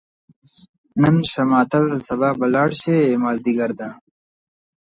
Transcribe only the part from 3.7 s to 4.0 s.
ده